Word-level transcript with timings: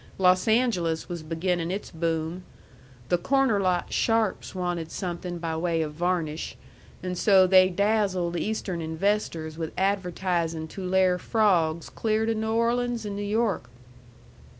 Los 0.17 0.47
Angeles 0.47 1.07
was 1.07 1.21
beginnin' 1.21 1.69
its 1.69 1.91
boom. 1.91 2.43
The 3.09 3.19
corner 3.19 3.59
lot 3.59 3.93
sharps 3.93 4.55
wanted 4.55 4.89
something 4.91 5.37
by 5.37 5.55
way 5.57 5.83
of 5.83 5.93
varnish. 5.93 6.57
An' 7.03 7.13
so 7.13 7.45
they 7.45 7.69
dazzled 7.69 8.35
Eastern 8.35 8.81
investors 8.81 9.59
with 9.59 9.75
advertisin' 9.77 10.69
Tulare 10.69 11.19
frawgs 11.19 11.91
clear 11.91 12.25
to 12.25 12.33
New 12.33 12.51
Orleans 12.51 13.05
an' 13.05 13.15
New 13.15 13.21
York. 13.21 13.69